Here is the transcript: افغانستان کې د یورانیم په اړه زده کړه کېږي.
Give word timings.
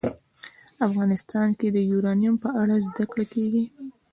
افغانستان 0.87 1.47
کې 1.59 1.67
د 1.75 1.77
یورانیم 1.91 2.35
په 2.43 2.49
اړه 2.61 2.75
زده 2.87 3.03
کړه 3.11 3.25
کېږي. 3.33 3.63